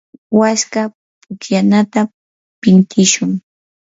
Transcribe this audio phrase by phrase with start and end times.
[0.39, 0.81] waska
[1.21, 2.01] pukllanata
[2.61, 3.31] pintishun.